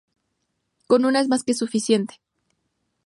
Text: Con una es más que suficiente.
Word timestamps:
Con 0.87 1.05
una 1.05 1.19
es 1.19 1.27
más 1.29 1.43
que 1.43 1.53
suficiente. 1.53 2.15